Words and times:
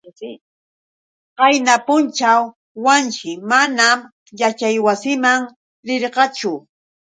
Qayna 1.37 1.75
punćhaw 1.85 2.41
Wanshi 2.85 3.31
manam 3.49 3.99
yaćhaywasiman 4.39 5.41
rirqachu. 5.87 6.53